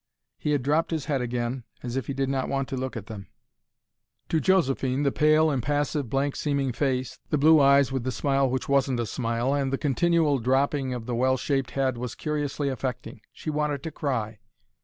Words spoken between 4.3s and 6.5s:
Josephine, the pale, impassive, blank